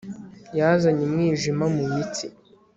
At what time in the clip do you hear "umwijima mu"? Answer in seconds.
1.05-1.83